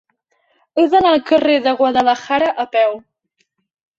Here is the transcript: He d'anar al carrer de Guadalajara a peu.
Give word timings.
He 0.77 0.85
d'anar 0.93 1.09
al 1.17 1.21
carrer 1.27 1.57
de 1.67 1.73
Guadalajara 1.81 2.49
a 2.63 2.65
peu. 2.77 2.97